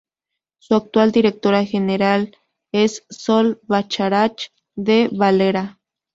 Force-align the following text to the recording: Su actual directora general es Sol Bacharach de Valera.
Su 0.57 0.73
actual 0.73 1.11
directora 1.11 1.63
general 1.63 2.35
es 2.71 3.05
Sol 3.11 3.59
Bacharach 3.67 4.51
de 4.73 5.07
Valera. 5.11 5.77